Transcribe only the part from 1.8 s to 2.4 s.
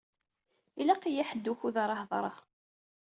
ara hedreɣ.